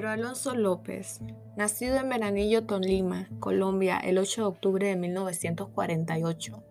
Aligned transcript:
Pedro 0.00 0.12
Alonso 0.12 0.54
López, 0.54 1.20
nacido 1.58 1.98
en 1.98 2.08
Veranillo, 2.08 2.64
Tolima, 2.64 3.28
Colombia, 3.38 3.98
el 3.98 4.16
8 4.16 4.40
de 4.40 4.46
octubre 4.46 4.86
de 4.86 4.96
1948, 4.96 6.64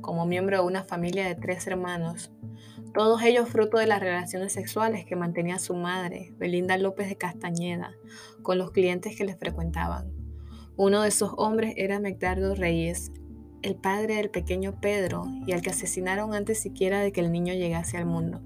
como 0.00 0.24
miembro 0.24 0.56
de 0.56 0.66
una 0.66 0.82
familia 0.82 1.26
de 1.26 1.34
tres 1.34 1.66
hermanos, 1.66 2.32
todos 2.94 3.20
ellos 3.20 3.50
fruto 3.50 3.76
de 3.76 3.86
las 3.86 4.00
relaciones 4.00 4.54
sexuales 4.54 5.04
que 5.04 5.14
mantenía 5.14 5.58
su 5.58 5.74
madre, 5.74 6.32
Belinda 6.38 6.78
López 6.78 7.10
de 7.10 7.18
Castañeda, 7.18 7.92
con 8.40 8.56
los 8.56 8.70
clientes 8.70 9.14
que 9.14 9.26
les 9.26 9.36
frecuentaban. 9.36 10.10
Uno 10.78 11.02
de 11.02 11.08
esos 11.08 11.34
hombres 11.36 11.74
era 11.76 12.00
Megdardo 12.00 12.54
Reyes, 12.54 13.12
el 13.60 13.74
padre 13.74 14.14
del 14.14 14.30
pequeño 14.30 14.80
Pedro 14.80 15.26
y 15.46 15.52
al 15.52 15.60
que 15.60 15.68
asesinaron 15.68 16.32
antes 16.32 16.58
siquiera 16.62 17.00
de 17.00 17.12
que 17.12 17.20
el 17.20 17.30
niño 17.30 17.52
llegase 17.52 17.98
al 17.98 18.06
mundo. 18.06 18.40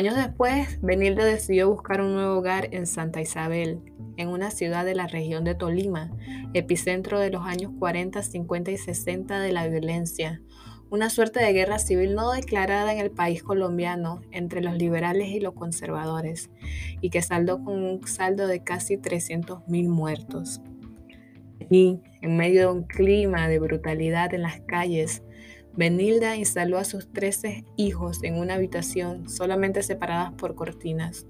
Años 0.00 0.16
después, 0.16 0.78
Benilde 0.80 1.22
decidió 1.22 1.68
buscar 1.68 2.00
un 2.00 2.14
nuevo 2.14 2.38
hogar 2.38 2.70
en 2.72 2.86
Santa 2.86 3.20
Isabel, 3.20 3.82
en 4.16 4.28
una 4.28 4.50
ciudad 4.50 4.86
de 4.86 4.94
la 4.94 5.06
región 5.06 5.44
de 5.44 5.54
Tolima, 5.54 6.10
epicentro 6.54 7.20
de 7.20 7.28
los 7.28 7.44
años 7.44 7.72
40, 7.78 8.22
50 8.22 8.70
y 8.70 8.78
60 8.78 9.40
de 9.40 9.52
la 9.52 9.68
violencia, 9.68 10.40
una 10.88 11.10
suerte 11.10 11.40
de 11.40 11.52
guerra 11.52 11.78
civil 11.78 12.14
no 12.14 12.32
declarada 12.32 12.94
en 12.94 12.98
el 12.98 13.10
país 13.10 13.42
colombiano 13.42 14.22
entre 14.30 14.62
los 14.62 14.74
liberales 14.78 15.28
y 15.28 15.38
los 15.38 15.52
conservadores, 15.52 16.48
y 17.02 17.10
que 17.10 17.20
saldó 17.20 17.62
con 17.62 17.84
un 17.84 18.06
saldo 18.06 18.46
de 18.46 18.64
casi 18.64 18.96
300.000 18.96 19.86
muertos. 19.86 20.62
Y, 21.68 22.00
en 22.22 22.38
medio 22.38 22.60
de 22.62 22.72
un 22.72 22.84
clima 22.84 23.48
de 23.48 23.58
brutalidad 23.58 24.32
en 24.32 24.40
las 24.40 24.62
calles, 24.62 25.22
Benilda 25.74 26.36
instaló 26.36 26.78
a 26.78 26.84
sus 26.84 27.12
trece 27.12 27.64
hijos 27.76 28.22
en 28.22 28.38
una 28.38 28.54
habitación 28.54 29.28
solamente 29.28 29.82
separadas 29.82 30.32
por 30.32 30.54
cortinas. 30.54 31.26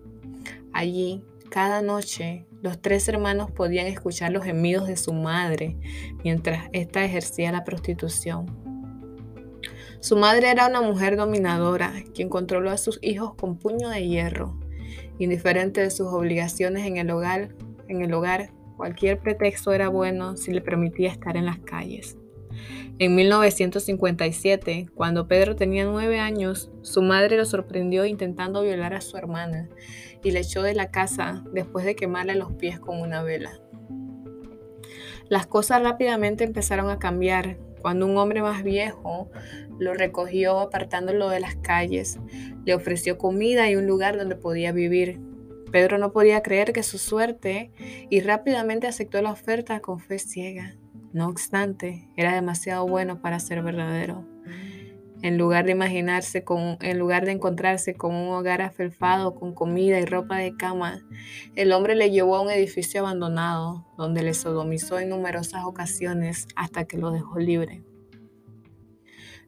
Allí, 0.73 1.23
cada 1.51 1.83
noche, 1.83 2.47
los 2.63 2.81
tres 2.81 3.09
hermanos 3.09 3.51
podían 3.51 3.87
escuchar 3.87 4.33
los 4.33 4.45
gemidos 4.45 4.87
de 4.87 4.97
su 4.97 5.13
madre 5.13 5.77
mientras 6.25 6.69
ésta 6.73 7.05
ejercía 7.05 7.53
la 7.53 7.65
prostitución. 7.65 8.47
Su 10.01 10.17
madre 10.17 10.51
era 10.51 10.67
una 10.67 10.81
mujer 10.81 11.17
dominadora, 11.17 11.93
quien 12.15 12.31
controló 12.31 12.71
a 12.71 12.79
sus 12.79 12.99
hijos 13.03 13.35
con 13.35 13.59
puño 13.59 13.91
de 13.91 14.07
hierro. 14.07 14.59
Indiferente 15.19 15.83
de 15.83 15.91
sus 15.91 16.07
obligaciones 16.07 16.87
en 16.87 16.97
el 16.97 17.11
hogar, 17.11 17.55
en 17.89 18.01
el 18.01 18.15
hogar, 18.15 18.51
cualquier 18.79 19.19
pretexto 19.19 19.73
era 19.73 19.89
bueno 19.89 20.39
si 20.39 20.53
le 20.53 20.63
permitía 20.63 21.11
estar 21.11 21.37
en 21.37 21.45
las 21.45 21.59
calles. 21.59 22.17
En 22.99 23.15
1957, 23.15 24.89
cuando 24.95 25.27
Pedro 25.27 25.57
tenía 25.57 25.85
nueve 25.85 26.19
años, 26.19 26.71
su 26.83 27.03
madre 27.03 27.37
lo 27.37 27.45
sorprendió 27.45 28.05
intentando 28.05 28.63
violar 28.63 28.95
a 28.95 29.01
su 29.01 29.17
hermana 29.17 29.69
y 30.23 30.33
le 30.33 30.41
echó 30.41 30.63
de 30.63 30.75
la 30.75 30.91
casa 30.91 31.45
después 31.53 31.85
de 31.85 31.97
quemarle 31.97 32.35
los 32.35 32.53
pies 32.53 32.79
con 32.79 33.01
una 33.01 33.23
vela. 33.23 33.53
Las 35.29 35.47
cosas 35.47 35.83
rápidamente 35.83 36.45
empezaron 36.45 36.91
a 36.91 36.99
cambiar 36.99 37.57
cuando 37.81 38.07
un 38.07 38.17
hombre 38.19 38.43
más 38.43 38.63
viejo 38.63 39.31
lo 39.79 39.95
recogió 39.95 40.59
apartándolo 40.61 41.29
de 41.31 41.41
las 41.41 41.57
calles, 41.57 42.19
le 42.65 42.75
ofreció 42.75 43.17
comida 43.17 43.71
y 43.71 43.77
un 43.77 43.87
lugar 43.87 44.19
donde 44.19 44.37
podía 44.37 44.73
vivir. 44.73 45.21
Pedro 45.73 45.99
no 45.99 46.13
podía 46.13 46.43
creer 46.43 46.73
que 46.73 46.83
su 46.83 46.99
suerte 46.99 47.71
y 48.11 48.21
rápidamente 48.21 48.89
aceptó 48.89 49.23
la 49.23 49.31
oferta 49.31 49.81
con 49.81 50.01
fe 50.01 50.19
ciega. 50.19 50.80
No 51.13 51.29
obstante, 51.29 52.09
era 52.17 52.35
demasiado 52.35 52.87
bueno 52.87 53.21
para 53.21 53.41
ser 53.41 53.63
verdadero. 53.63 54.25
En 55.23 55.37
lugar 55.37 55.67
de 55.67 55.73
imaginarse 55.73 56.45
con, 56.45 56.79
en 56.81 56.99
lugar 56.99 57.27
de 57.27 57.33
encontrarse 57.33 57.95
con 57.95 58.15
un 58.15 58.29
hogar 58.29 58.63
afelfado 58.63 59.35
con 59.35 59.53
comida 59.53 59.99
y 59.99 60.07
ropa 60.07 60.39
de 60.39 60.57
cama, 60.57 61.03
el 61.57 61.73
hombre 61.73 61.95
le 61.95 62.11
llevó 62.11 62.37
a 62.37 62.41
un 62.41 62.51
edificio 62.51 63.01
abandonado 63.01 63.87
donde 63.99 64.23
le 64.23 64.33
sodomizó 64.33 64.99
en 64.99 65.11
numerosas 65.11 65.65
ocasiones 65.65 66.47
hasta 66.57 66.85
que 66.85 66.97
lo 66.97 67.11
dejó 67.11 67.39
libre. 67.39 67.83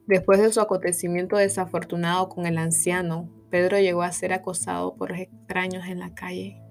Después 0.05 0.41
de 0.41 0.51
su 0.51 0.59
acontecimiento 0.59 1.37
desafortunado 1.37 2.27
con 2.29 2.45
el 2.45 2.57
anciano, 2.57 3.29
Pedro 3.49 3.79
llegó 3.79 4.03
a 4.03 4.11
ser 4.11 4.33
acosado 4.33 4.95
por 4.95 5.13
extraños 5.13 5.87
en 5.87 5.99
la 5.99 6.13
calle. 6.13 6.61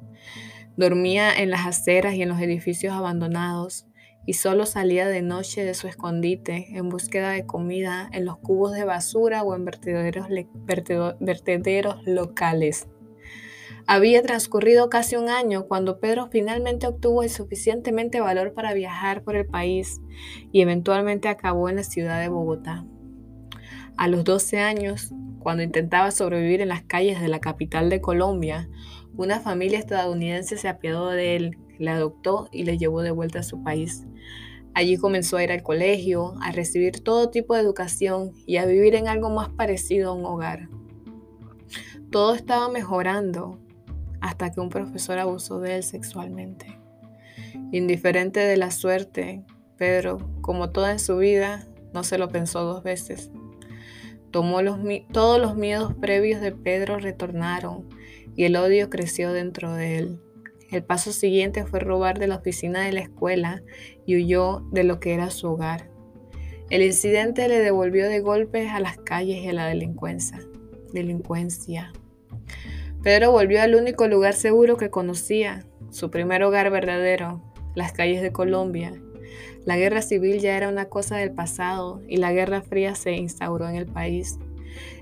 Dormía 0.76 1.34
en 1.34 1.50
las 1.50 1.66
aceras 1.66 2.14
y 2.14 2.22
en 2.22 2.28
los 2.28 2.40
edificios 2.40 2.92
abandonados 2.92 3.86
y 4.26 4.34
solo 4.34 4.66
salía 4.66 5.08
de 5.08 5.22
noche 5.22 5.64
de 5.64 5.74
su 5.74 5.88
escondite 5.88 6.76
en 6.76 6.88
búsqueda 6.88 7.30
de 7.30 7.46
comida 7.46 8.08
en 8.12 8.24
los 8.24 8.38
cubos 8.38 8.72
de 8.72 8.84
basura 8.84 9.42
o 9.42 9.54
en 9.54 9.64
vertederos, 9.64 10.28
locales. 12.06 12.86
Había 13.86 14.22
transcurrido 14.22 14.88
casi 14.88 15.16
un 15.16 15.28
año 15.28 15.66
cuando 15.66 15.98
Pedro 15.98 16.28
finalmente 16.30 16.86
obtuvo 16.86 17.24
el 17.24 17.30
suficientemente 17.30 18.20
valor 18.20 18.54
para 18.54 18.74
viajar 18.74 19.24
por 19.24 19.34
el 19.34 19.46
país 19.46 20.00
y 20.52 20.60
eventualmente 20.60 21.28
acabó 21.28 21.68
en 21.68 21.76
la 21.76 21.82
ciudad 21.82 22.20
de 22.20 22.28
Bogotá. 22.28 22.84
A 23.96 24.08
los 24.08 24.24
12 24.24 24.60
años, 24.60 25.12
cuando 25.40 25.64
intentaba 25.64 26.12
sobrevivir 26.12 26.60
en 26.60 26.68
las 26.68 26.82
calles 26.82 27.20
de 27.20 27.28
la 27.28 27.40
capital 27.40 27.90
de 27.90 28.00
Colombia, 28.00 28.68
una 29.16 29.40
familia 29.40 29.78
estadounidense 29.78 30.56
se 30.56 30.68
apiadó 30.68 31.10
de 31.10 31.36
él, 31.36 31.58
le 31.78 31.90
adoptó 31.90 32.48
y 32.52 32.64
le 32.64 32.78
llevó 32.78 33.02
de 33.02 33.10
vuelta 33.10 33.40
a 33.40 33.44
su 33.44 33.62
país. 33.62 34.06
Allí 34.74 34.96
comenzó 34.96 35.36
a 35.36 35.44
ir 35.44 35.52
al 35.52 35.62
colegio, 35.62 36.34
a 36.40 36.52
recibir 36.52 37.00
todo 37.00 37.30
tipo 37.30 37.54
de 37.54 37.60
educación 37.60 38.32
y 38.46 38.56
a 38.56 38.64
vivir 38.64 38.94
en 38.94 39.06
algo 39.06 39.28
más 39.28 39.50
parecido 39.50 40.10
a 40.10 40.14
un 40.14 40.24
hogar. 40.24 40.68
Todo 42.10 42.34
estaba 42.34 42.68
mejorando 42.68 43.58
hasta 44.20 44.50
que 44.50 44.60
un 44.60 44.68
profesor 44.68 45.18
abusó 45.18 45.60
de 45.60 45.76
él 45.76 45.82
sexualmente. 45.82 46.78
Indiferente 47.72 48.40
de 48.40 48.56
la 48.56 48.70
suerte, 48.70 49.44
Pedro, 49.76 50.18
como 50.40 50.70
toda 50.70 50.92
en 50.92 50.98
su 50.98 51.18
vida, 51.18 51.66
no 51.92 52.04
se 52.04 52.18
lo 52.18 52.28
pensó 52.28 52.64
dos 52.64 52.82
veces. 52.82 53.30
Tomó 54.30 54.62
los, 54.62 54.78
todos 55.12 55.40
los 55.40 55.56
miedos 55.56 55.94
previos 55.94 56.40
de 56.40 56.52
Pedro 56.52 56.98
retornaron 56.98 57.88
y 58.34 58.44
el 58.44 58.56
odio 58.56 58.88
creció 58.88 59.32
dentro 59.32 59.74
de 59.74 59.98
él. 59.98 60.20
El 60.72 60.82
paso 60.82 61.12
siguiente 61.12 61.66
fue 61.66 61.80
robar 61.80 62.18
de 62.18 62.26
la 62.26 62.36
oficina 62.36 62.80
de 62.80 62.92
la 62.92 63.00
escuela 63.00 63.62
y 64.06 64.16
huyó 64.16 64.66
de 64.72 64.84
lo 64.84 65.00
que 65.00 65.12
era 65.12 65.30
su 65.30 65.48
hogar. 65.48 65.90
El 66.70 66.82
incidente 66.82 67.46
le 67.46 67.58
devolvió 67.58 68.08
de 68.08 68.20
golpes 68.20 68.70
a 68.70 68.80
las 68.80 68.96
calles 68.96 69.44
y 69.44 69.48
a 69.48 69.52
la 69.52 69.66
delincuencia. 69.66 70.40
delincuencia. 70.94 71.92
Pedro 73.02 73.32
volvió 73.32 73.60
al 73.60 73.74
único 73.74 74.08
lugar 74.08 74.32
seguro 74.32 74.78
que 74.78 74.88
conocía, 74.88 75.66
su 75.90 76.10
primer 76.10 76.42
hogar 76.42 76.70
verdadero, 76.70 77.42
las 77.74 77.92
calles 77.92 78.22
de 78.22 78.32
Colombia. 78.32 78.94
La 79.66 79.76
guerra 79.76 80.00
civil 80.00 80.40
ya 80.40 80.56
era 80.56 80.70
una 80.70 80.86
cosa 80.86 81.16
del 81.16 81.32
pasado 81.32 82.00
y 82.08 82.16
la 82.16 82.32
guerra 82.32 82.62
fría 82.62 82.94
se 82.94 83.12
instauró 83.12 83.68
en 83.68 83.76
el 83.76 83.86
país. 83.86 84.38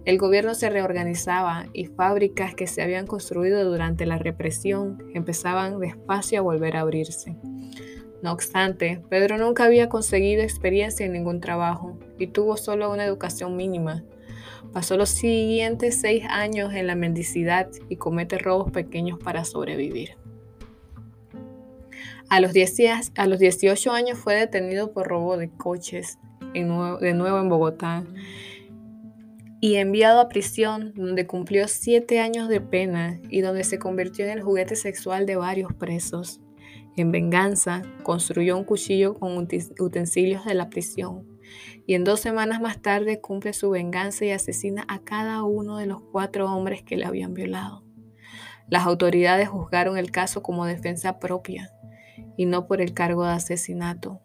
El 0.04 0.18
gobierno 0.18 0.54
se 0.54 0.70
reorganizaba 0.70 1.66
y 1.72 1.86
fábricas 1.86 2.54
que 2.54 2.66
se 2.66 2.82
habían 2.82 3.06
construido 3.06 3.64
durante 3.64 4.06
la 4.06 4.18
represión 4.18 5.02
empezaban 5.14 5.78
despacio 5.78 6.38
a 6.38 6.42
volver 6.42 6.76
a 6.76 6.80
abrirse. 6.80 7.36
No 8.22 8.32
obstante, 8.32 9.02
Pedro 9.08 9.38
nunca 9.38 9.64
había 9.64 9.88
conseguido 9.88 10.42
experiencia 10.42 11.06
en 11.06 11.12
ningún 11.12 11.40
trabajo 11.40 11.98
y 12.18 12.26
tuvo 12.26 12.56
solo 12.56 12.92
una 12.92 13.04
educación 13.04 13.56
mínima. 13.56 14.04
Pasó 14.72 14.96
los 14.96 15.08
siguientes 15.08 16.00
seis 16.00 16.24
años 16.28 16.74
en 16.74 16.86
la 16.86 16.94
mendicidad 16.94 17.68
y 17.88 17.96
comete 17.96 18.38
robos 18.38 18.70
pequeños 18.70 19.18
para 19.18 19.44
sobrevivir. 19.44 20.16
A 22.28 22.38
los, 22.38 22.52
18 22.52 23.90
años 23.90 24.18
fue 24.18 24.36
detenido 24.36 24.92
por 24.92 25.08
robo 25.08 25.36
de 25.36 25.50
coches 25.50 26.18
de 26.54 26.62
nuevo 26.62 27.38
en 27.40 27.48
Bogotá 27.48 28.04
y 29.60 29.76
enviado 29.76 30.20
a 30.20 30.28
prisión 30.28 30.94
donde 30.94 31.26
cumplió 31.26 31.68
siete 31.68 32.18
años 32.18 32.48
de 32.48 32.62
pena 32.62 33.20
y 33.28 33.42
donde 33.42 33.62
se 33.64 33.78
convirtió 33.78 34.24
en 34.24 34.32
el 34.32 34.42
juguete 34.42 34.74
sexual 34.74 35.26
de 35.26 35.36
varios 35.36 35.74
presos. 35.74 36.40
En 36.96 37.12
venganza, 37.12 37.82
construyó 38.02 38.56
un 38.56 38.64
cuchillo 38.64 39.14
con 39.14 39.36
utensilios 39.78 40.44
de 40.46 40.54
la 40.54 40.70
prisión 40.70 41.26
y 41.86 41.94
en 41.94 42.04
dos 42.04 42.20
semanas 42.20 42.60
más 42.60 42.80
tarde 42.80 43.20
cumple 43.20 43.52
su 43.52 43.70
venganza 43.70 44.24
y 44.24 44.30
asesina 44.30 44.84
a 44.88 45.00
cada 45.00 45.42
uno 45.44 45.76
de 45.76 45.86
los 45.86 46.00
cuatro 46.00 46.50
hombres 46.52 46.82
que 46.82 46.96
le 46.96 47.04
habían 47.04 47.34
violado. 47.34 47.84
Las 48.68 48.86
autoridades 48.86 49.48
juzgaron 49.48 49.98
el 49.98 50.10
caso 50.10 50.42
como 50.42 50.64
defensa 50.64 51.18
propia 51.18 51.70
y 52.36 52.46
no 52.46 52.66
por 52.66 52.80
el 52.80 52.94
cargo 52.94 53.24
de 53.24 53.32
asesinato. 53.32 54.20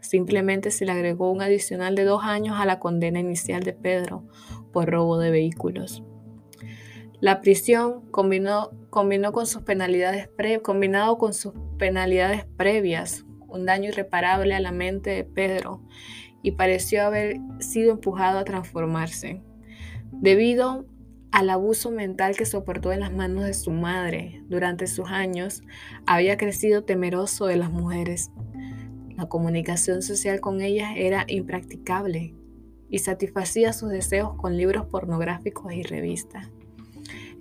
Simplemente 0.00 0.70
se 0.70 0.86
le 0.86 0.92
agregó 0.92 1.30
un 1.30 1.42
adicional 1.42 1.94
de 1.94 2.04
dos 2.04 2.24
años 2.24 2.56
a 2.58 2.64
la 2.64 2.78
condena 2.78 3.20
inicial 3.20 3.62
de 3.62 3.74
Pedro 3.74 4.24
por 4.72 4.90
robo 4.90 5.18
de 5.18 5.30
vehículos. 5.30 6.02
La 7.20 7.42
prisión 7.42 8.10
combinó, 8.10 8.70
combinó 8.88 9.32
con 9.32 9.46
sus 9.46 9.62
penalidades 9.62 10.30
combinado 10.62 11.18
con 11.18 11.34
sus 11.34 11.52
penalidades 11.78 12.46
previas, 12.56 13.26
un 13.46 13.66
daño 13.66 13.90
irreparable 13.90 14.54
a 14.54 14.60
la 14.60 14.72
mente 14.72 15.10
de 15.10 15.24
Pedro 15.24 15.82
y 16.42 16.52
pareció 16.52 17.02
haber 17.02 17.36
sido 17.58 17.92
empujado 17.92 18.38
a 18.38 18.44
transformarse. 18.44 19.42
Debido 20.12 20.86
al 21.30 21.50
abuso 21.50 21.90
mental 21.90 22.36
que 22.36 22.46
soportó 22.46 22.90
en 22.92 23.00
las 23.00 23.12
manos 23.12 23.44
de 23.44 23.54
su 23.54 23.70
madre 23.70 24.42
durante 24.48 24.86
sus 24.86 25.08
años, 25.10 25.62
había 26.06 26.36
crecido 26.36 26.84
temeroso 26.84 27.46
de 27.46 27.56
las 27.56 27.70
mujeres. 27.70 28.30
La 29.16 29.26
comunicación 29.26 30.00
social 30.00 30.40
con 30.40 30.62
ellas 30.62 30.92
era 30.96 31.24
impracticable 31.28 32.34
y 32.90 32.98
satisfacía 32.98 33.72
sus 33.72 33.90
deseos 33.90 34.34
con 34.36 34.56
libros 34.56 34.86
pornográficos 34.86 35.72
y 35.72 35.82
revistas. 35.82 36.48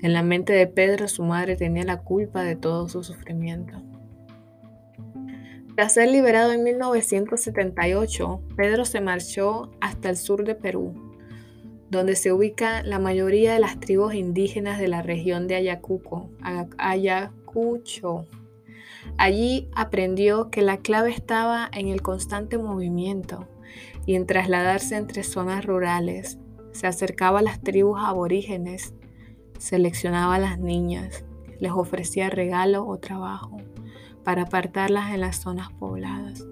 En 0.01 0.13
la 0.13 0.24
mente 0.24 0.54
de 0.54 0.68
Pedro 0.68 1.07
su 1.07 1.24
madre 1.24 1.56
tenía 1.56 1.84
la 1.84 2.01
culpa 2.01 2.44
de 2.44 2.56
todo 2.56 2.88
su 2.88 3.04
sufrimiento. 3.04 3.81
Tras 5.75 5.94
ser 5.94 6.10
liberado 6.12 6.51
en 6.51 6.63
1978, 6.63 8.42
Pedro 8.56 8.86
se 8.86 9.01
marchó 9.01 9.72
hasta 9.81 10.10
el 10.10 10.18
sur 10.18 10.44
de 10.44 10.56
Perú 10.56 11.10
donde 11.90 12.16
se 12.16 12.31
ubica 12.31 12.84
la 12.84 13.00
mayoría 13.00 13.54
de 13.54 13.60
las 13.60 13.80
tribus 13.80 14.13
indígenas 14.13 14.80
de 14.80 14.88
la 14.88 15.02
región 15.02 15.48
de 15.48 15.56
Ayacucho. 15.56 16.30
Ayacucho. 16.78 18.28
Allí 19.18 19.69
aprendió 19.75 20.52
que 20.52 20.62
la 20.62 20.78
clave 20.78 21.10
estaba 21.12 21.69
en 21.74 21.88
el 21.88 22.02
constante 22.02 22.57
movimiento 22.57 23.48
y 24.09 24.15
en 24.15 24.25
trasladarse 24.25 24.95
entre 24.95 25.21
zonas 25.21 25.63
rurales. 25.63 26.39
Se 26.71 26.88
acercaba 26.88 27.39
a 27.39 27.41
las 27.44 27.61
tribus 27.61 28.00
aborígenes, 28.01 28.95
seleccionaba 29.59 30.33
a 30.33 30.39
las 30.39 30.57
niñas, 30.57 31.23
les 31.59 31.71
ofrecía 31.71 32.31
regalos 32.31 32.85
o 32.88 32.97
trabajo 32.97 33.57
para 34.23 34.41
apartarlas 34.41 35.13
en 35.13 35.21
las 35.21 35.35
zonas 35.35 35.71
pobladas. 35.73 36.44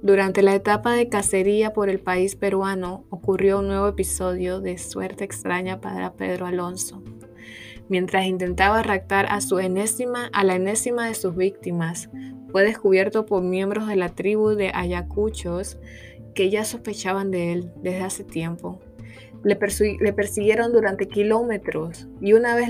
Durante 0.00 0.40
la 0.40 0.54
etapa 0.54 0.94
de 0.94 1.10
cacería 1.10 1.74
por 1.74 1.90
el 1.90 2.00
país 2.00 2.34
peruano 2.34 3.04
ocurrió 3.10 3.58
un 3.58 3.68
nuevo 3.68 3.86
episodio 3.86 4.62
de 4.62 4.78
suerte 4.78 5.22
extraña 5.22 5.82
para 5.82 6.14
Pedro 6.14 6.46
Alonso. 6.46 7.02
Mientras 7.88 8.26
intentaba 8.26 8.82
raptar 8.82 9.26
a 9.30 9.40
su 9.40 9.58
enésima, 9.58 10.28
a 10.32 10.44
la 10.44 10.56
enésima 10.56 11.06
de 11.06 11.14
sus 11.14 11.36
víctimas, 11.36 12.10
fue 12.50 12.64
descubierto 12.64 13.26
por 13.26 13.42
miembros 13.42 13.86
de 13.86 13.96
la 13.96 14.08
tribu 14.08 14.50
de 14.50 14.70
Ayacuchos 14.74 15.78
que 16.34 16.50
ya 16.50 16.64
sospechaban 16.64 17.30
de 17.30 17.52
él 17.52 17.72
desde 17.82 18.02
hace 18.02 18.24
tiempo. 18.24 18.80
Le, 19.44 19.54
persiguieron 19.56 20.72
durante 20.72 21.06
kilómetros 21.06 22.08
y 22.20 22.32
una 22.32 22.56
vez 22.56 22.68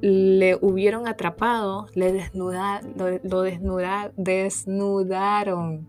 le, 0.00 0.58
hubieron 0.62 1.06
atrapado, 1.06 1.86
le 1.94 2.12
desnuda, 2.12 2.80
lo, 2.96 3.42
desnudaron, 4.16 5.88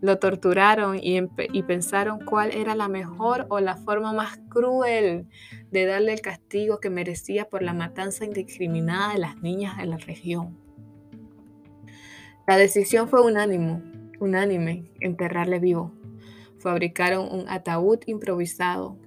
lo 0.00 0.18
torturaron 0.18 0.96
y, 0.96 1.20
y 1.52 1.62
pensaron 1.64 2.24
cuál 2.24 2.52
era 2.52 2.74
la 2.74 2.88
mejor 2.88 3.46
o 3.50 3.60
la 3.60 3.76
forma 3.76 4.12
más 4.14 4.38
cruel 4.48 5.26
de 5.70 5.84
darle 5.84 6.14
el 6.14 6.20
castigo 6.22 6.78
que 6.80 6.88
merecía 6.88 7.44
por 7.46 7.62
la 7.62 7.74
matanza 7.74 8.24
indiscriminada 8.24 9.12
de 9.12 9.18
las 9.18 9.36
niñas 9.42 9.76
de 9.76 9.86
la 9.86 9.98
región. 9.98 10.56
La 12.46 12.56
decisión 12.58 13.08
fue 13.08 13.22
unánime, 13.22 13.82
unánime, 14.20 14.84
enterrarle 15.00 15.58
vivo. 15.60 15.92
Fabricaron 16.58 17.26
un 17.32 17.48
ataúd 17.48 18.00
improvisado, 18.06 18.98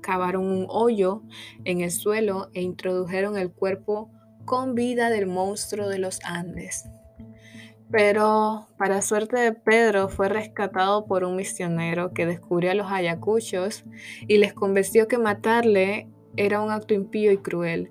cavaron 0.00 0.46
un 0.46 0.66
hoyo 0.68 1.22
en 1.64 1.80
el 1.80 1.90
suelo 1.90 2.50
e 2.54 2.62
introdujeron 2.62 3.36
el 3.36 3.50
cuerpo 3.50 4.10
con 4.44 4.74
vida 4.74 5.10
del 5.10 5.26
monstruo 5.26 5.88
de 5.88 5.98
los 5.98 6.20
Andes. 6.24 6.88
Pero, 7.90 8.66
para 8.76 9.00
suerte 9.00 9.38
de 9.38 9.52
Pedro, 9.52 10.08
fue 10.08 10.28
rescatado 10.28 11.06
por 11.06 11.24
un 11.24 11.36
misionero 11.36 12.12
que 12.12 12.26
descubrió 12.26 12.70
a 12.70 12.74
los 12.74 12.90
ayacuchos 12.90 13.84
y 14.26 14.38
les 14.38 14.52
convenció 14.52 15.08
que 15.08 15.16
matarle 15.16 16.08
era 16.36 16.60
un 16.60 16.70
acto 16.70 16.94
impío 16.94 17.32
y 17.32 17.38
cruel, 17.38 17.90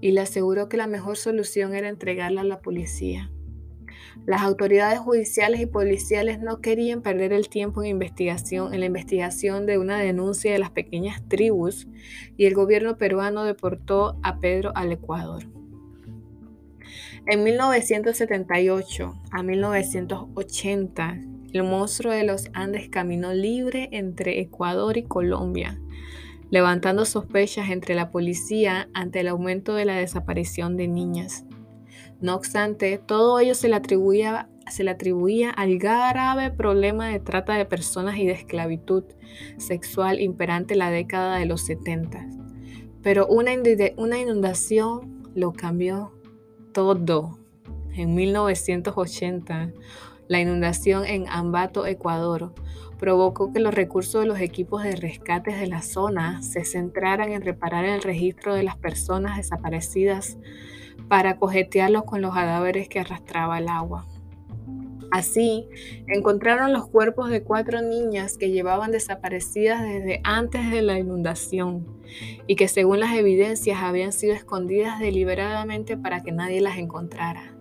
y 0.00 0.12
le 0.12 0.20
aseguró 0.20 0.68
que 0.68 0.76
la 0.76 0.86
mejor 0.86 1.16
solución 1.16 1.74
era 1.74 1.88
entregarla 1.88 2.40
a 2.42 2.44
la 2.44 2.60
policía. 2.60 3.30
Las 4.28 4.42
autoridades 4.42 4.98
judiciales 4.98 5.58
y 5.58 5.64
policiales 5.64 6.38
no 6.38 6.60
querían 6.60 7.00
perder 7.00 7.32
el 7.32 7.48
tiempo 7.48 7.82
en 7.82 7.88
investigación, 7.88 8.74
en 8.74 8.80
la 8.80 8.84
investigación 8.84 9.64
de 9.64 9.78
una 9.78 9.98
denuncia 10.00 10.52
de 10.52 10.58
las 10.58 10.70
pequeñas 10.70 11.26
tribus, 11.28 11.88
y 12.36 12.44
el 12.44 12.52
gobierno 12.52 12.98
peruano 12.98 13.44
deportó 13.44 14.18
a 14.22 14.38
Pedro 14.38 14.72
al 14.74 14.92
Ecuador. 14.92 15.44
En 17.26 17.42
1978 17.42 19.14
a 19.30 19.42
1980, 19.42 21.20
el 21.54 21.62
monstruo 21.62 22.12
de 22.12 22.24
los 22.24 22.50
Andes 22.52 22.90
caminó 22.90 23.32
libre 23.32 23.88
entre 23.92 24.40
Ecuador 24.40 24.98
y 24.98 25.04
Colombia, 25.04 25.80
levantando 26.50 27.06
sospechas 27.06 27.70
entre 27.70 27.94
la 27.94 28.10
policía 28.10 28.90
ante 28.92 29.20
el 29.20 29.28
aumento 29.28 29.74
de 29.74 29.86
la 29.86 29.96
desaparición 29.96 30.76
de 30.76 30.86
niñas. 30.86 31.46
No 32.20 32.34
obstante, 32.34 32.98
todo 32.98 33.38
ello 33.38 33.54
se 33.54 33.68
le 33.68 33.76
atribuía, 33.76 34.48
se 34.68 34.82
le 34.82 34.90
atribuía 34.90 35.50
al 35.50 35.78
grave 35.78 36.50
problema 36.50 37.08
de 37.08 37.20
trata 37.20 37.54
de 37.54 37.64
personas 37.64 38.16
y 38.16 38.26
de 38.26 38.32
esclavitud 38.32 39.04
sexual 39.56 40.20
imperante 40.20 40.74
la 40.74 40.90
década 40.90 41.38
de 41.38 41.46
los 41.46 41.64
70. 41.64 42.26
Pero 43.02 43.26
una, 43.28 43.52
una 43.96 44.18
inundación 44.18 45.30
lo 45.34 45.52
cambió 45.52 46.12
todo. 46.72 47.38
En 47.94 48.14
1980, 48.14 49.72
la 50.28 50.40
inundación 50.40 51.04
en 51.04 51.28
Ambato, 51.28 51.86
Ecuador, 51.86 52.52
provocó 52.98 53.52
que 53.52 53.60
los 53.60 53.74
recursos 53.74 54.20
de 54.20 54.26
los 54.26 54.40
equipos 54.40 54.82
de 54.82 54.96
rescates 54.96 55.58
de 55.58 55.68
la 55.68 55.82
zona 55.82 56.42
se 56.42 56.64
centraran 56.64 57.32
en 57.32 57.42
reparar 57.42 57.84
el 57.84 58.02
registro 58.02 58.54
de 58.54 58.64
las 58.64 58.76
personas 58.76 59.36
desaparecidas 59.36 60.36
para 61.08 61.38
cojetearlos 61.38 62.04
con 62.04 62.20
los 62.22 62.34
cadáveres 62.34 62.88
que 62.88 63.00
arrastraba 63.00 63.58
el 63.58 63.68
agua. 63.68 64.06
Así, 65.10 65.68
encontraron 66.06 66.72
los 66.72 66.86
cuerpos 66.88 67.30
de 67.30 67.42
cuatro 67.42 67.80
niñas 67.80 68.36
que 68.36 68.50
llevaban 68.50 68.90
desaparecidas 68.90 69.82
desde 69.82 70.20
antes 70.22 70.70
de 70.70 70.82
la 70.82 70.98
inundación 70.98 71.86
y 72.46 72.56
que 72.56 72.68
según 72.68 73.00
las 73.00 73.14
evidencias 73.14 73.78
habían 73.80 74.12
sido 74.12 74.34
escondidas 74.34 75.00
deliberadamente 75.00 75.96
para 75.96 76.22
que 76.22 76.32
nadie 76.32 76.60
las 76.60 76.76
encontrara. 76.76 77.54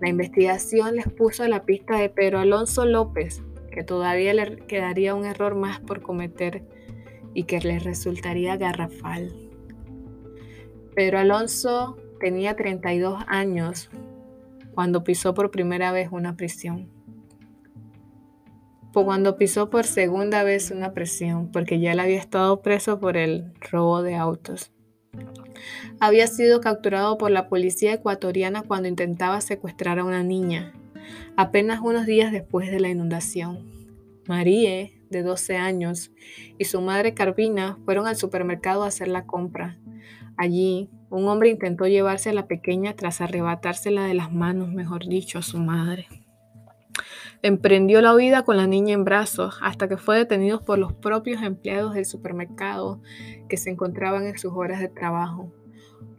La 0.00 0.08
investigación 0.08 0.96
les 0.96 1.06
puso 1.06 1.46
la 1.46 1.64
pista 1.64 1.96
de 1.96 2.08
Pedro 2.08 2.40
Alonso 2.40 2.86
López, 2.86 3.40
que 3.70 3.84
todavía 3.84 4.34
le 4.34 4.56
quedaría 4.66 5.14
un 5.14 5.24
error 5.24 5.54
más 5.54 5.78
por 5.78 6.02
cometer 6.02 6.64
y 7.34 7.44
que 7.44 7.60
les 7.60 7.84
resultaría 7.84 8.56
garrafal. 8.56 9.32
Pedro 10.96 11.20
Alonso 11.20 11.96
tenía 12.22 12.54
32 12.54 13.24
años 13.26 13.90
cuando 14.76 15.02
pisó 15.02 15.34
por 15.34 15.50
primera 15.50 15.90
vez 15.90 16.10
una 16.12 16.36
prisión. 16.36 16.88
Cuando 18.94 19.36
pisó 19.36 19.70
por 19.70 19.84
segunda 19.84 20.44
vez 20.44 20.70
una 20.70 20.92
prisión, 20.92 21.50
porque 21.50 21.80
ya 21.80 21.90
él 21.90 21.98
había 21.98 22.18
estado 22.18 22.62
preso 22.62 23.00
por 23.00 23.16
el 23.16 23.52
robo 23.60 24.02
de 24.02 24.14
autos. 24.14 24.70
Había 25.98 26.28
sido 26.28 26.60
capturado 26.60 27.18
por 27.18 27.32
la 27.32 27.48
policía 27.48 27.94
ecuatoriana 27.94 28.62
cuando 28.62 28.88
intentaba 28.88 29.40
secuestrar 29.40 29.98
a 29.98 30.04
una 30.04 30.22
niña, 30.22 30.74
apenas 31.36 31.80
unos 31.80 32.06
días 32.06 32.30
después 32.30 32.70
de 32.70 32.78
la 32.78 32.88
inundación. 32.88 33.68
Marie, 34.28 35.02
de 35.10 35.22
12 35.24 35.56
años, 35.56 36.12
y 36.56 36.66
su 36.66 36.80
madre 36.80 37.14
Carvina 37.14 37.78
fueron 37.84 38.06
al 38.06 38.14
supermercado 38.14 38.84
a 38.84 38.88
hacer 38.88 39.08
la 39.08 39.26
compra. 39.26 39.80
Allí, 40.36 40.88
un 41.12 41.28
hombre 41.28 41.50
intentó 41.50 41.86
llevarse 41.86 42.30
a 42.30 42.32
la 42.32 42.46
pequeña 42.46 42.94
tras 42.94 43.20
arrebatársela 43.20 44.04
de 44.04 44.14
las 44.14 44.32
manos, 44.32 44.72
mejor 44.72 45.06
dicho, 45.06 45.38
a 45.38 45.42
su 45.42 45.58
madre. 45.58 46.06
Emprendió 47.42 48.00
la 48.00 48.14
huida 48.14 48.44
con 48.44 48.56
la 48.56 48.66
niña 48.66 48.94
en 48.94 49.04
brazos 49.04 49.58
hasta 49.62 49.88
que 49.88 49.98
fue 49.98 50.16
detenido 50.16 50.64
por 50.64 50.78
los 50.78 50.94
propios 50.94 51.42
empleados 51.42 51.92
del 51.92 52.06
supermercado 52.06 53.02
que 53.48 53.58
se 53.58 53.68
encontraban 53.68 54.26
en 54.26 54.38
sus 54.38 54.52
horas 54.54 54.80
de 54.80 54.88
trabajo. 54.88 55.52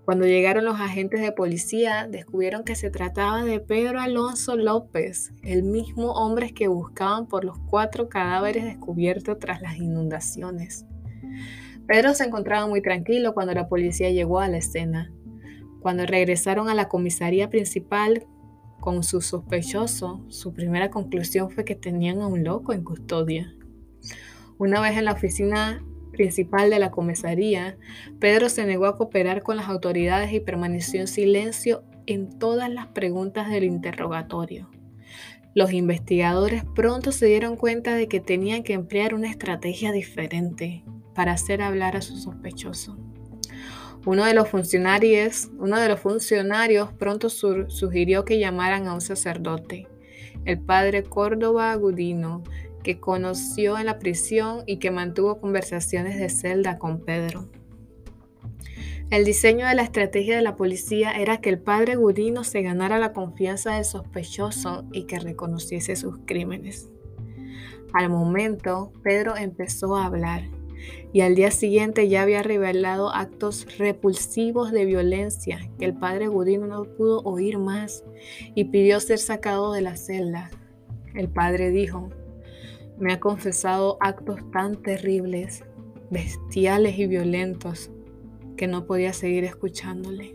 Cuando 0.06 0.28
llegaron 0.28 0.66
los 0.66 0.80
agentes 0.80 1.22
de 1.22 1.32
policía, 1.32 2.08
descubrieron 2.08 2.64
que 2.64 2.76
se 2.76 2.92
trataba 2.92 3.44
de 3.44 3.62
Pedro 3.62 4.00
Alonso 4.00 4.58
López, 4.58 5.32
el 5.42 5.64
mismo 5.64 6.12
hombre 6.12 6.54
que 6.54 6.68
buscaban 6.68 7.28
por 7.28 7.46
los 7.46 7.58
cuatro 7.58 8.10
cadáveres 8.10 8.66
descubiertos 8.66 9.40
tras 9.40 9.62
las 9.62 9.78
inundaciones. 9.78 10.86
Pedro 11.88 12.14
se 12.14 12.24
encontraba 12.24 12.68
muy 12.68 12.82
tranquilo 12.82 13.34
cuando 13.34 13.54
la 13.54 13.68
policía 13.68 14.10
llegó 14.10 14.40
a 14.40 14.48
la 14.48 14.58
escena. 14.58 15.12
Cuando 15.82 16.06
regresaron 16.06 16.70
a 16.70 16.76
la 16.76 16.88
comisaría 16.88 17.50
principal 17.50 18.26
con 18.80 19.04
su 19.04 19.22
sospechoso, 19.22 20.24
su 20.30 20.54
primera 20.54 20.90
conclusión 20.90 21.50
fue 21.50 21.66
que 21.66 21.76
tenían 21.76 22.22
a 22.22 22.28
un 22.28 22.44
loco 22.44 22.74
en 22.74 22.84
custodia. 22.84 23.54
Una 24.58 24.80
vez 24.80 24.98
en 24.98 25.06
la 25.06 25.14
oficina 25.14 25.84
principal 26.12 26.70
de 26.70 26.80
la 26.80 26.92
comisaría, 26.92 27.78
Pedro 28.20 28.48
se 28.48 28.66
negó 28.66 28.86
a 28.86 28.98
cooperar 28.98 29.44
con 29.44 29.58
las 29.58 29.68
autoridades 29.68 30.32
y 30.32 30.40
permaneció 30.40 31.02
en 31.02 31.08
silencio 31.08 31.84
en 32.06 32.40
todas 32.40 32.70
las 32.70 32.88
preguntas 32.88 33.50
del 33.50 33.66
interrogatorio. 33.66 34.70
Los 35.56 35.72
investigadores 35.74 36.64
pronto 36.76 37.12
se 37.12 37.26
dieron 37.26 37.58
cuenta 37.58 37.96
de 37.96 38.08
que 38.08 38.20
tenían 38.20 38.64
que 38.64 38.74
emplear 38.74 39.14
una 39.14 39.30
estrategia 39.30 39.92
diferente. 39.92 40.84
Para 41.14 41.34
hacer 41.34 41.62
hablar 41.62 41.96
a 41.96 42.02
su 42.02 42.18
sospechoso. 42.18 42.98
Uno 44.06 44.26
de 44.26 44.34
los 44.34 44.50
funcionarios, 44.50 45.50
uno 45.60 45.80
de 45.80 45.88
los 45.88 46.00
funcionarios 46.00 46.92
pronto 46.92 47.30
sugirió 47.30 48.26
que 48.26 48.38
llamaran 48.38 48.88
a 48.88 48.94
un 48.94 49.02
sacerdote, 49.02 49.88
el 50.44 50.60
padre 50.60 51.04
Córdoba 51.04 51.74
Gudino, 51.76 52.44
que 52.84 53.00
conoció 53.00 53.78
en 53.78 53.86
la 53.86 54.00
prisión 54.00 54.64
y 54.68 54.78
que 54.78 54.92
mantuvo 54.92 55.40
conversaciones 55.40 56.20
de 56.20 56.30
celda 56.30 56.78
con 56.78 57.00
Pedro. 57.06 57.48
El 59.10 59.24
diseño 59.24 59.68
de 59.68 59.76
la 59.76 59.84
estrategia 59.84 60.36
de 60.36 60.42
la 60.42 60.56
policía 60.56 61.12
era 61.12 61.38
que 61.38 61.50
el 61.50 61.60
padre 61.60 61.96
Gudino 61.96 62.44
se 62.44 62.62
ganara 62.62 62.98
la 63.00 63.14
confianza 63.14 63.76
del 63.76 63.86
sospechoso 63.86 64.86
y 64.92 65.04
que 65.04 65.20
reconociese 65.20 65.96
sus 65.96 66.18
crímenes. 66.26 66.90
Al 67.94 68.10
momento, 68.10 68.92
Pedro 69.04 69.38
empezó 69.38 69.96
a 69.96 70.06
hablar 70.08 70.42
y 71.12 71.22
al 71.22 71.36
día 71.36 71.52
siguiente 71.52 72.10
ya 72.10 72.24
había 72.24 72.44
revelado 72.44 73.14
actos 73.14 73.68
repulsivos 73.78 74.72
de 74.72 74.86
violencia 74.86 75.70
que 75.78 75.86
el 75.86 75.94
padre 75.94 76.28
Gudino 76.28 76.68
no 76.68 76.84
pudo 76.84 77.22
oír 77.22 77.58
más 77.58 78.04
y 78.56 78.66
pidió 78.66 79.00
ser 79.00 79.20
sacado 79.20 79.74
de 79.74 79.82
la 79.82 79.96
celda. 79.96 80.50
El 81.16 81.30
padre 81.30 81.70
dijo, 81.70 82.10
me 82.98 83.14
ha 83.14 83.20
confesado 83.20 83.98
actos 84.00 84.40
tan 84.52 84.82
terribles, 84.82 85.64
bestiales 86.10 86.98
y 86.98 87.08
violentos 87.08 87.92
que 88.58 88.68
no 88.68 88.86
podía 88.86 89.14
seguir 89.14 89.44
escuchándole. 89.44 90.34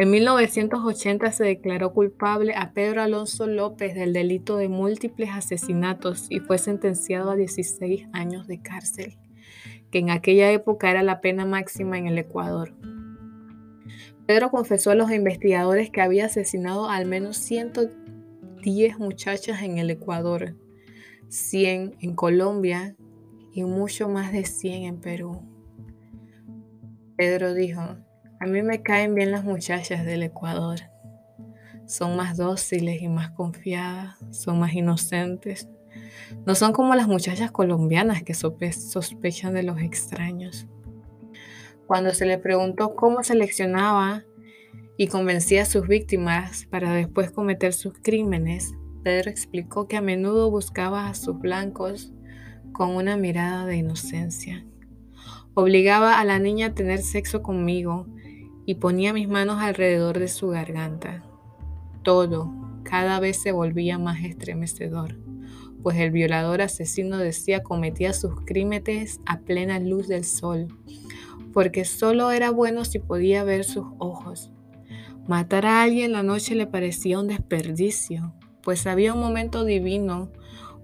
En 0.00 0.10
1980 0.12 1.30
se 1.30 1.44
declaró 1.44 1.92
culpable 1.92 2.54
a 2.54 2.72
Pedro 2.72 3.02
Alonso 3.02 3.46
López 3.46 3.94
del 3.94 4.14
delito 4.14 4.56
de 4.56 4.70
múltiples 4.70 5.28
asesinatos 5.28 6.24
y 6.30 6.40
fue 6.40 6.56
sentenciado 6.56 7.30
a 7.30 7.36
16 7.36 8.08
años 8.14 8.46
de 8.46 8.62
cárcel, 8.62 9.18
que 9.90 9.98
en 9.98 10.08
aquella 10.08 10.50
época 10.52 10.90
era 10.90 11.02
la 11.02 11.20
pena 11.20 11.44
máxima 11.44 11.98
en 11.98 12.06
el 12.06 12.16
Ecuador. 12.16 12.72
Pedro 14.24 14.50
confesó 14.50 14.90
a 14.90 14.94
los 14.94 15.12
investigadores 15.12 15.90
que 15.90 16.00
había 16.00 16.24
asesinado 16.24 16.88
al 16.88 17.04
menos 17.04 17.36
110 17.36 18.98
muchachas 18.98 19.60
en 19.60 19.76
el 19.76 19.90
Ecuador, 19.90 20.56
100 21.28 21.96
en 22.00 22.14
Colombia 22.14 22.96
y 23.52 23.64
mucho 23.64 24.08
más 24.08 24.32
de 24.32 24.46
100 24.46 24.84
en 24.84 24.96
Perú. 24.98 25.42
Pedro 27.18 27.52
dijo, 27.52 27.98
a 28.40 28.46
mí 28.46 28.62
me 28.62 28.82
caen 28.82 29.14
bien 29.14 29.32
las 29.32 29.44
muchachas 29.44 30.06
del 30.06 30.22
Ecuador. 30.22 30.80
Son 31.84 32.16
más 32.16 32.38
dóciles 32.38 33.02
y 33.02 33.08
más 33.08 33.30
confiadas, 33.32 34.16
son 34.30 34.58
más 34.58 34.72
inocentes. 34.72 35.68
No 36.46 36.54
son 36.54 36.72
como 36.72 36.94
las 36.94 37.06
muchachas 37.06 37.50
colombianas 37.50 38.22
que 38.22 38.32
sospechan 38.32 39.52
de 39.52 39.62
los 39.62 39.78
extraños. 39.82 40.66
Cuando 41.86 42.14
se 42.14 42.24
le 42.24 42.38
preguntó 42.38 42.96
cómo 42.96 43.22
seleccionaba 43.22 44.24
y 44.96 45.08
convencía 45.08 45.62
a 45.62 45.66
sus 45.66 45.86
víctimas 45.86 46.66
para 46.70 46.94
después 46.94 47.30
cometer 47.32 47.74
sus 47.74 47.92
crímenes, 48.00 48.72
Pedro 49.04 49.28
explicó 49.28 49.86
que 49.86 49.98
a 49.98 50.00
menudo 50.00 50.50
buscaba 50.50 51.08
a 51.08 51.14
sus 51.14 51.38
blancos 51.38 52.14
con 52.72 52.96
una 52.96 53.18
mirada 53.18 53.66
de 53.66 53.76
inocencia. 53.76 54.64
Obligaba 55.52 56.18
a 56.18 56.24
la 56.24 56.38
niña 56.38 56.68
a 56.68 56.74
tener 56.74 57.02
sexo 57.02 57.42
conmigo 57.42 58.06
y 58.66 58.76
ponía 58.76 59.12
mis 59.12 59.28
manos 59.28 59.60
alrededor 59.60 60.18
de 60.18 60.28
su 60.28 60.48
garganta. 60.48 61.22
Todo 62.02 62.52
cada 62.82 63.20
vez 63.20 63.36
se 63.36 63.52
volvía 63.52 63.98
más 63.98 64.24
estremecedor, 64.24 65.16
pues 65.82 65.98
el 65.98 66.10
violador 66.10 66.62
asesino 66.62 67.18
decía 67.18 67.62
cometía 67.62 68.12
sus 68.12 68.40
crímenes 68.44 69.20
a 69.26 69.40
plena 69.40 69.78
luz 69.78 70.08
del 70.08 70.24
sol, 70.24 70.68
porque 71.52 71.84
solo 71.84 72.30
era 72.30 72.50
bueno 72.50 72.84
si 72.84 72.98
podía 72.98 73.44
ver 73.44 73.64
sus 73.64 73.86
ojos. 73.98 74.50
Matar 75.26 75.66
a 75.66 75.82
alguien 75.82 76.12
la 76.12 76.22
noche 76.22 76.54
le 76.54 76.66
parecía 76.66 77.20
un 77.20 77.28
desperdicio, 77.28 78.34
pues 78.62 78.86
había 78.86 79.14
un 79.14 79.20
momento 79.20 79.64
divino 79.64 80.32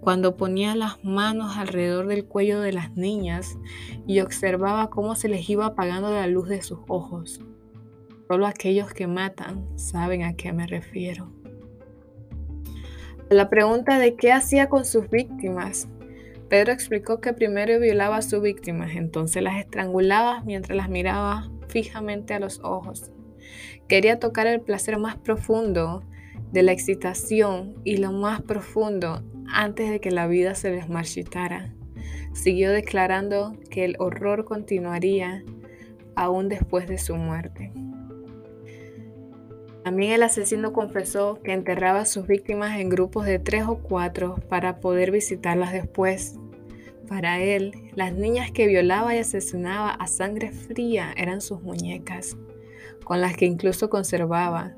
cuando 0.00 0.36
ponía 0.36 0.76
las 0.76 1.02
manos 1.02 1.56
alrededor 1.56 2.06
del 2.06 2.26
cuello 2.26 2.60
de 2.60 2.72
las 2.72 2.96
niñas 2.96 3.58
y 4.06 4.20
observaba 4.20 4.90
cómo 4.90 5.16
se 5.16 5.28
les 5.28 5.48
iba 5.50 5.66
apagando 5.66 6.10
la 6.10 6.26
luz 6.26 6.48
de 6.48 6.62
sus 6.62 6.78
ojos. 6.86 7.40
Solo 8.28 8.46
aquellos 8.46 8.92
que 8.92 9.06
matan 9.06 9.66
saben 9.78 10.24
a 10.24 10.34
qué 10.34 10.52
me 10.52 10.66
refiero. 10.66 11.30
la 13.30 13.48
pregunta 13.48 13.98
de 13.98 14.14
qué 14.14 14.32
hacía 14.32 14.68
con 14.68 14.84
sus 14.84 15.10
víctimas, 15.10 15.88
Pedro 16.48 16.72
explicó 16.72 17.20
que 17.20 17.32
primero 17.32 17.80
violaba 17.80 18.18
a 18.18 18.22
sus 18.22 18.40
víctimas, 18.40 18.94
entonces 18.94 19.42
las 19.42 19.58
estrangulaba 19.58 20.42
mientras 20.42 20.76
las 20.76 20.88
miraba 20.88 21.50
fijamente 21.68 22.34
a 22.34 22.40
los 22.40 22.60
ojos. 22.62 23.10
Quería 23.88 24.18
tocar 24.18 24.46
el 24.46 24.60
placer 24.60 24.98
más 24.98 25.16
profundo 25.16 26.04
de 26.52 26.62
la 26.62 26.72
excitación 26.72 27.74
y 27.84 27.96
lo 27.96 28.12
más 28.12 28.42
profundo 28.42 29.24
antes 29.52 29.90
de 29.90 30.00
que 30.00 30.10
la 30.10 30.26
vida 30.26 30.54
se 30.54 30.70
les 30.70 30.88
marchitara. 30.88 31.72
Siguió 32.32 32.70
declarando 32.70 33.56
que 33.70 33.84
el 33.84 33.96
horror 33.98 34.44
continuaría 34.44 35.42
aún 36.14 36.48
después 36.48 36.86
de 36.86 36.98
su 36.98 37.16
muerte. 37.16 37.72
También 39.86 40.10
el 40.10 40.24
asesino 40.24 40.72
confesó 40.72 41.38
que 41.44 41.52
enterraba 41.52 42.00
a 42.00 42.06
sus 42.06 42.26
víctimas 42.26 42.80
en 42.80 42.88
grupos 42.88 43.24
de 43.24 43.38
tres 43.38 43.66
o 43.68 43.78
cuatro 43.78 44.34
para 44.48 44.80
poder 44.80 45.12
visitarlas 45.12 45.72
después. 45.72 46.40
Para 47.06 47.38
él, 47.40 47.92
las 47.94 48.12
niñas 48.12 48.50
que 48.50 48.66
violaba 48.66 49.14
y 49.14 49.18
asesinaba 49.18 49.90
a 49.90 50.08
sangre 50.08 50.50
fría 50.50 51.14
eran 51.16 51.40
sus 51.40 51.62
muñecas, 51.62 52.36
con 53.04 53.20
las 53.20 53.36
que 53.36 53.44
incluso 53.44 53.88
conservaba 53.88 54.74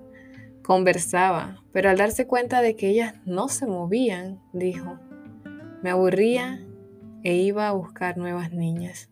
Conversaba, 0.63 1.63
pero 1.73 1.89
al 1.89 1.97
darse 1.97 2.27
cuenta 2.27 2.61
de 2.61 2.77
que 2.77 2.91
ellas 2.91 3.15
no 3.25 3.49
se 3.49 3.67
movían, 3.67 4.43
dijo, 4.53 4.99
me 5.83 5.89
aburría 5.89 6.63
e 7.25 7.35
iba 7.35 7.67
a 7.67 7.73
buscar 7.73 8.19
nuevas 8.19 8.53
niñas. 8.53 9.09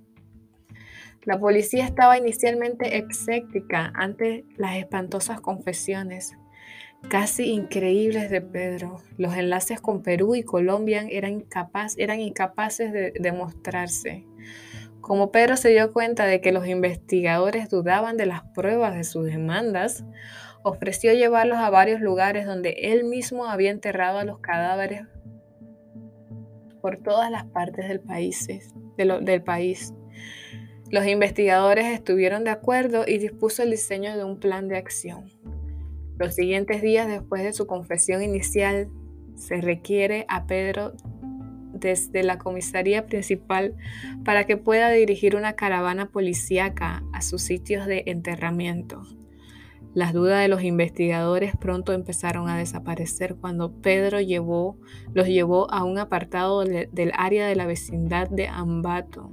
La 1.27 1.41
policía 1.41 1.85
estaba 1.85 2.17
inicialmente 2.17 2.99
escéptica 2.99 3.93
ante 3.97 4.45
las 4.57 4.77
espantosas 4.77 5.41
confesiones, 5.41 6.39
casi 7.11 7.51
increíbles 7.51 8.31
de 8.31 8.41
Pedro. 8.41 8.99
Los 9.19 9.37
enlaces 9.37 9.81
con 9.81 10.05
Perú 10.05 10.37
y 10.37 10.45
Colombia 10.45 11.05
eran, 11.11 11.33
incapaces 12.21 12.93
de 12.93 13.13
demostrarse. 13.19 14.25
Como 15.01 15.33
Pedro 15.33 15.57
se 15.57 15.71
dio 15.71 15.93
cuenta 15.93 16.27
de 16.27 16.41
que 16.41 16.53
los 16.53 16.69
investigadores 16.69 17.71
dudaban 17.71 18.17
de 18.17 18.27
las 18.27 18.45
pruebas 18.55 18.95
de 18.95 19.03
sus 19.03 19.27
demandas, 19.27 20.05
ofreció 20.63 21.13
llevarlos 21.13 21.59
a 21.59 21.71
varios 21.71 22.01
lugares 22.01 22.47
donde 22.47 22.71
él 22.93 23.03
mismo 23.03 23.47
había 23.47 23.73
enterrado 23.73 24.21
a 24.21 24.25
los 24.25 24.39
cadáveres 24.39 25.03
por 26.81 26.99
todas 26.99 27.33
las 27.33 27.47
partes 27.47 27.89
del 27.89 28.01
país. 28.01 28.47
Los 30.91 31.07
investigadores 31.07 31.87
estuvieron 31.87 32.45
de 32.45 32.51
acuerdo 32.51 33.05
y 33.07 33.19
dispuso 33.19 33.65
el 33.65 33.73
diseño 33.73 34.17
de 34.17 34.23
un 34.23 34.39
plan 34.39 34.69
de 34.69 34.77
acción. 34.77 35.25
Los 36.17 36.37
siguientes 36.37 36.81
días 36.81 37.09
después 37.09 37.43
de 37.43 37.53
su 37.53 37.67
confesión 37.67 38.23
inicial, 38.23 38.89
se 39.35 39.61
requiere 39.61 40.25
a 40.29 40.47
Pedro 40.47 40.95
desde 41.73 42.23
la 42.23 42.39
comisaría 42.39 43.07
principal 43.07 43.75
para 44.25 44.45
que 44.45 44.57
pueda 44.57 44.91
dirigir 44.91 45.37
una 45.37 45.55
caravana 45.55 46.09
policíaca 46.09 47.03
a 47.13 47.21
sus 47.21 47.43
sitios 47.43 47.87
de 47.87 48.05
enterramiento. 48.07 49.03
Las 49.93 50.13
dudas 50.13 50.41
de 50.41 50.49
los 50.49 50.63
investigadores 50.63 51.55
pronto 51.57 51.93
empezaron 51.93 52.49
a 52.49 52.59
desaparecer 52.59 53.37
cuando 53.37 53.73
Pedro 53.73 54.21
llevó, 54.21 54.79
los 55.15 55.27
llevó 55.27 55.71
a 55.71 55.85
un 55.85 55.99
apartado 55.99 56.65
del 56.65 57.13
área 57.17 57.47
de 57.47 57.57
la 57.57 57.67
vecindad 57.67 58.29
de 58.29 58.47
Ambato, 58.47 59.33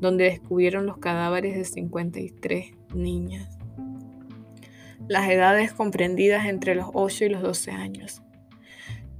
donde 0.00 0.24
descubrieron 0.24 0.86
los 0.86 0.98
cadáveres 0.98 1.56
de 1.56 1.64
53 1.64 2.72
niñas. 2.94 3.58
Las 5.08 5.28
edades 5.28 5.72
comprendidas 5.72 6.46
entre 6.46 6.74
los 6.74 6.88
8 6.92 7.26
y 7.26 7.28
los 7.28 7.42
12 7.42 7.70
años. 7.70 8.22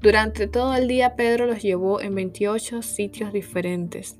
Durante 0.00 0.46
todo 0.46 0.74
el 0.74 0.88
día 0.88 1.16
Pedro 1.16 1.46
los 1.46 1.62
llevó 1.62 2.00
en 2.00 2.14
28 2.14 2.82
sitios 2.82 3.32
diferentes. 3.32 4.18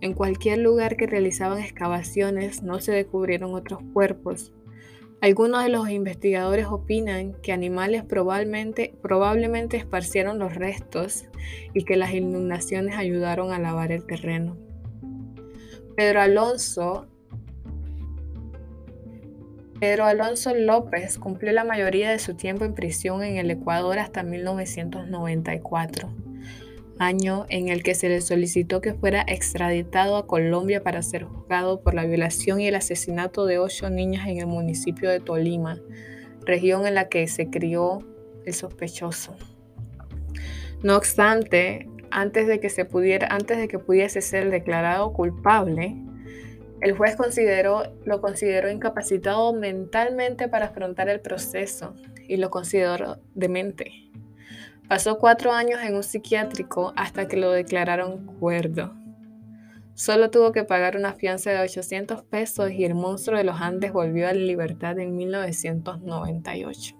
En 0.00 0.12
cualquier 0.12 0.58
lugar 0.58 0.96
que 0.96 1.06
realizaban 1.06 1.60
excavaciones 1.60 2.62
no 2.62 2.80
se 2.80 2.92
descubrieron 2.92 3.54
otros 3.54 3.80
cuerpos, 3.92 4.52
algunos 5.24 5.62
de 5.62 5.70
los 5.70 5.88
investigadores 5.88 6.66
opinan 6.66 7.32
que 7.40 7.52
animales 7.52 8.04
probablemente, 8.04 8.94
probablemente 9.00 9.78
esparcieron 9.78 10.38
los 10.38 10.54
restos 10.54 11.24
y 11.72 11.84
que 11.84 11.96
las 11.96 12.12
inundaciones 12.12 12.98
ayudaron 12.98 13.50
a 13.50 13.58
lavar 13.58 13.90
el 13.90 14.04
terreno. 14.04 14.58
Pedro 15.96 16.20
Alonso 16.20 17.06
Pedro 19.80 20.06
Alonso 20.06 20.54
López 20.54 21.18
cumplió 21.18 21.52
la 21.52 21.64
mayoría 21.64 22.10
de 22.10 22.18
su 22.18 22.34
tiempo 22.34 22.64
en 22.64 22.74
prisión 22.74 23.22
en 23.22 23.36
el 23.36 23.50
Ecuador 23.50 23.98
hasta 23.98 24.22
1994. 24.22 26.08
año 26.98 27.44
en 27.48 27.68
el 27.68 27.82
que 27.82 27.94
se 27.94 28.08
le 28.08 28.20
solicitó 28.20 28.80
que 28.80 28.94
fuera 28.94 29.24
extraditado 29.26 30.16
a 30.16 30.26
Colombia 30.26 30.82
para 30.82 31.02
ser 31.02 31.24
juzgado 31.24 31.82
por 31.82 31.94
la 31.94 32.04
violación 32.04 32.60
y 32.60 32.68
el 32.68 32.76
asesinato 32.76 33.46
de 33.46 33.58
ocho 33.58 33.90
niñas 33.90 34.28
en 34.28 34.38
el 34.38 34.46
municipio 34.46 35.10
de 35.10 35.20
Tolima, 35.20 35.80
región 36.46 36.86
en 36.86 36.94
la 36.94 37.08
que 37.08 37.26
se 37.26 37.50
crió 37.50 37.98
el 38.46 38.54
sospechoso. 38.54 39.34
No 40.82 40.96
obstante, 40.96 41.88
antes 42.14 42.46
de 42.46 42.60
que, 42.60 42.70
se 42.70 42.84
pudiera, 42.84 43.26
antes 43.30 43.58
de 43.58 43.66
que 43.66 43.80
pudiese 43.80 44.20
ser 44.20 44.50
declarado 44.50 45.12
culpable, 45.12 45.96
el 46.80 46.92
juez 46.92 47.16
consideró, 47.16 47.82
lo 48.04 48.20
consideró 48.20 48.70
incapacitado 48.70 49.52
mentalmente 49.52 50.48
para 50.48 50.66
afrontar 50.66 51.08
el 51.08 51.20
proceso 51.20 51.94
y 52.28 52.36
lo 52.36 52.50
consideró 52.50 53.18
demente. 53.34 53.90
Pasó 54.88 55.18
cuatro 55.18 55.52
años 55.52 55.80
en 55.82 55.96
un 55.96 56.04
psiquiátrico 56.04 56.92
hasta 56.94 57.26
que 57.26 57.36
lo 57.36 57.50
declararon 57.50 58.26
cuerdo. 58.38 58.94
Solo 59.94 60.30
tuvo 60.30 60.52
que 60.52 60.62
pagar 60.62 60.96
una 60.96 61.14
fianza 61.14 61.50
de 61.50 61.60
800 61.60 62.22
pesos 62.22 62.70
y 62.70 62.84
el 62.84 62.94
monstruo 62.94 63.38
de 63.38 63.44
los 63.44 63.60
Andes 63.60 63.92
volvió 63.92 64.28
a 64.28 64.32
la 64.32 64.40
libertad 64.40 64.98
en 65.00 65.16
1998. 65.16 66.96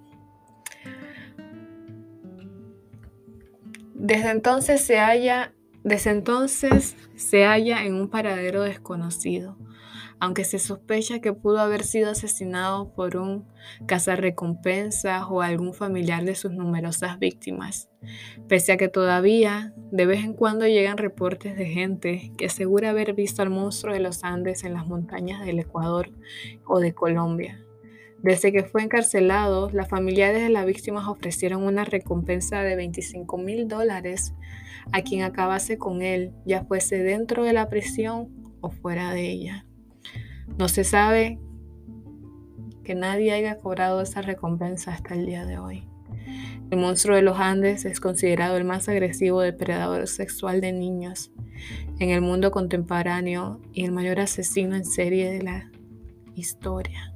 Desde 4.07 4.31
entonces 4.31 4.83
se 4.83 4.99
halla, 4.99 5.55
desde 5.83 6.11
entonces 6.11 6.95
se 7.17 7.45
halla 7.45 7.85
en 7.85 7.95
un 7.95 8.11
paradero 8.11 8.63
desconocido 8.63 9.57
aunque 10.21 10.45
se 10.45 10.59
sospecha 10.59 11.21
que 11.21 11.33
pudo 11.33 11.59
haber 11.59 11.83
sido 11.83 12.11
asesinado 12.11 12.93
por 12.95 13.17
un 13.17 13.47
cazarrecompensas 13.87 15.25
o 15.29 15.43
algún 15.43 15.75
familiar 15.75 16.25
de 16.25 16.35
sus 16.35 16.53
numerosas 16.53 17.19
víctimas, 17.19 17.91
pese 18.49 18.73
a 18.73 18.77
que 18.77 18.89
todavía 18.89 19.75
de 19.91 20.07
vez 20.07 20.25
en 20.25 20.35
cuando 20.35 20.67
llegan 20.67 20.99
reportes 20.99 21.57
de 21.57 21.67
gente 21.67 22.33
que 22.37 22.47
asegura 22.47 22.91
haber 22.91 23.15
visto 23.15 23.43
al 23.43 23.51
monstruo 23.51 23.93
de 23.93 24.01
los 24.01 24.25
Andes 24.25 24.65
en 24.65 24.75
las 24.75 24.87
montañas 24.87 25.45
del 25.45 25.59
Ecuador 25.59 26.11
o 26.67 26.81
de 26.81 26.95
Colombia. 26.95 27.64
Desde 28.25 28.53
que 28.53 28.65
fue 28.65 28.83
encarcelado, 28.83 29.69
las 29.69 29.87
familiares 29.87 30.41
de 30.41 30.49
las 30.49 30.65
víctimas 30.65 31.07
ofrecieron 31.07 31.63
una 31.63 31.85
recompensa 31.85 32.63
de 32.63 32.75
25 32.75 33.37
mil 33.37 33.69
dólares 33.69 34.33
a 34.93 35.03
quien 35.03 35.25
acabase 35.25 35.77
con 35.77 36.01
él, 36.01 36.33
ya 36.47 36.65
fuese 36.65 37.03
dentro 37.03 37.45
de 37.45 37.53
la 37.53 37.69
prisión 37.69 38.31
o 38.63 38.71
fuera 38.71 39.13
de 39.13 39.29
ella. 39.29 39.67
No 40.57 40.69
se 40.69 40.85
sabe 40.85 41.39
que 42.83 42.95
nadie 42.95 43.31
haya 43.33 43.59
cobrado 43.59 44.01
esa 44.01 44.23
recompensa 44.23 44.95
hasta 44.95 45.13
el 45.13 45.27
día 45.27 45.45
de 45.45 45.59
hoy. 45.59 45.87
El 46.71 46.79
monstruo 46.79 47.17
de 47.17 47.23
los 47.23 47.39
Andes 47.39 47.85
es 47.85 48.01
considerado 48.01 48.57
el 48.57 48.65
más 48.65 48.89
agresivo 48.89 49.43
depredador 49.43 50.09
sexual 50.09 50.63
de 50.63 50.73
niños 50.73 51.31
en 51.99 52.09
el 52.09 52.23
mundo 52.23 52.51
contemporáneo 52.51 53.61
y 53.75 53.85
el 53.85 53.93
mayor 53.93 54.19
asesino 54.19 54.77
en 54.77 54.87
serie 54.87 55.31
de 55.31 55.43
la 55.43 55.71
historia. 56.35 57.14